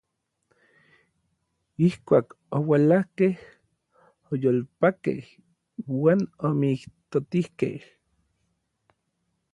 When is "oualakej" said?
2.57-3.35